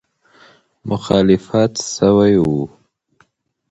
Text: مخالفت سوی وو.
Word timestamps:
مخالفت 0.89 1.71
سوی 1.95 2.35
وو. 2.43 2.61